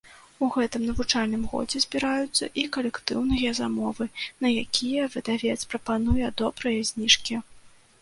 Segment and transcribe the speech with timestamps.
[0.45, 4.11] У гэтым навучальным годзе збіраюцца і калектыўныя замовы,
[4.43, 7.35] на якія выдавец прапануе добрыя зніжкі.